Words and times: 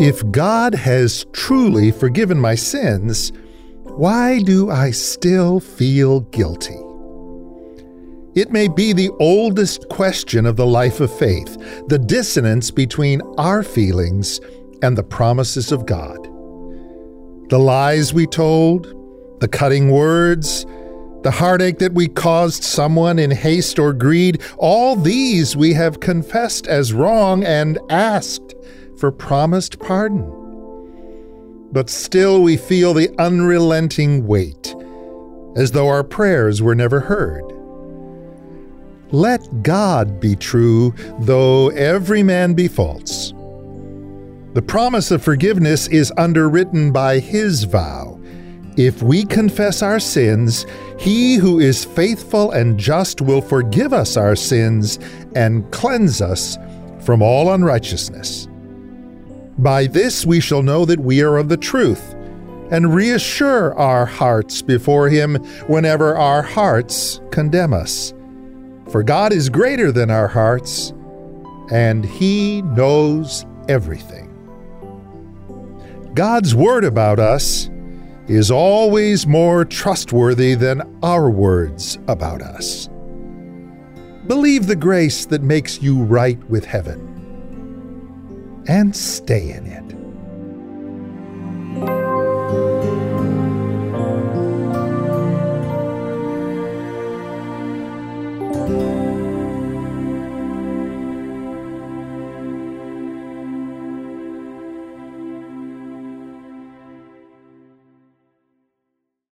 If 0.00 0.30
God 0.30 0.74
has 0.74 1.26
truly 1.34 1.90
forgiven 1.90 2.38
my 2.40 2.54
sins, 2.54 3.32
why 3.84 4.40
do 4.40 4.70
I 4.70 4.92
still 4.92 5.60
feel 5.60 6.20
guilty? 6.20 6.78
It 8.34 8.50
may 8.50 8.68
be 8.68 8.94
the 8.94 9.10
oldest 9.20 9.90
question 9.90 10.46
of 10.46 10.56
the 10.56 10.64
life 10.64 11.00
of 11.00 11.14
faith, 11.18 11.54
the 11.88 11.98
dissonance 11.98 12.70
between 12.70 13.20
our 13.36 13.62
feelings 13.62 14.40
and 14.80 14.96
the 14.96 15.02
promises 15.02 15.70
of 15.70 15.84
God. 15.84 16.24
The 17.50 17.58
lies 17.58 18.14
we 18.14 18.26
told, 18.26 18.86
the 19.40 19.48
cutting 19.48 19.90
words, 19.90 20.64
the 21.24 21.30
heartache 21.30 21.78
that 21.80 21.92
we 21.92 22.08
caused 22.08 22.64
someone 22.64 23.18
in 23.18 23.32
haste 23.32 23.78
or 23.78 23.92
greed, 23.92 24.40
all 24.56 24.96
these 24.96 25.58
we 25.58 25.74
have 25.74 26.00
confessed 26.00 26.66
as 26.66 26.94
wrong 26.94 27.44
and 27.44 27.78
asked 27.90 28.54
for 28.98 29.10
promised 29.10 29.78
pardon. 29.78 30.30
But 31.72 31.90
still 31.90 32.42
we 32.42 32.56
feel 32.56 32.94
the 32.94 33.10
unrelenting 33.18 34.26
weight, 34.26 34.74
as 35.56 35.72
though 35.72 35.88
our 35.88 36.04
prayers 36.04 36.60
were 36.60 36.74
never 36.74 37.00
heard. 37.00 37.44
Let 39.12 39.62
God 39.62 40.20
be 40.20 40.36
true, 40.36 40.94
though 41.20 41.68
every 41.70 42.22
man 42.22 42.54
be 42.54 42.68
false. 42.68 43.32
The 44.52 44.62
promise 44.62 45.10
of 45.10 45.22
forgiveness 45.22 45.86
is 45.88 46.12
underwritten 46.16 46.92
by 46.92 47.18
His 47.18 47.64
vow 47.64 48.20
if 48.76 49.02
we 49.02 49.24
confess 49.24 49.82
our 49.82 50.00
sins, 50.00 50.64
he 50.98 51.34
who 51.34 51.58
is 51.58 51.84
faithful 51.84 52.52
and 52.52 52.78
just 52.78 53.20
will 53.20 53.42
forgive 53.42 53.92
us 53.92 54.16
our 54.16 54.36
sins 54.36 54.98
and 55.34 55.70
cleanse 55.70 56.22
us 56.22 56.56
from 57.04 57.20
all 57.20 57.52
unrighteousness. 57.52 58.48
By 59.60 59.88
this 59.88 60.24
we 60.24 60.40
shall 60.40 60.62
know 60.62 60.86
that 60.86 61.00
we 61.00 61.20
are 61.20 61.36
of 61.36 61.50
the 61.50 61.56
truth, 61.58 62.14
and 62.70 62.94
reassure 62.94 63.74
our 63.74 64.06
hearts 64.06 64.62
before 64.62 65.10
Him 65.10 65.34
whenever 65.66 66.16
our 66.16 66.40
hearts 66.40 67.20
condemn 67.30 67.74
us. 67.74 68.14
For 68.88 69.02
God 69.02 69.34
is 69.34 69.50
greater 69.50 69.92
than 69.92 70.10
our 70.10 70.28
hearts, 70.28 70.94
and 71.70 72.06
He 72.06 72.62
knows 72.62 73.44
everything. 73.68 74.28
God's 76.14 76.54
Word 76.54 76.84
about 76.84 77.18
us 77.18 77.68
is 78.28 78.50
always 78.50 79.26
more 79.26 79.66
trustworthy 79.66 80.54
than 80.54 80.98
our 81.02 81.28
words 81.28 81.98
about 82.08 82.40
us. 82.40 82.88
Believe 84.26 84.66
the 84.66 84.76
grace 84.76 85.26
that 85.26 85.42
makes 85.42 85.82
you 85.82 86.02
right 86.02 86.42
with 86.48 86.64
heaven 86.64 87.19
and 88.70 88.94
stay 88.94 89.50
in 89.50 89.66
it. 89.66 89.99